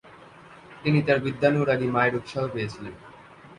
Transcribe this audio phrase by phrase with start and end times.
[0.83, 2.93] তিনি তার বিদ্যানুরাগী মায়ের উৎসাহ পেয়েছিলেন।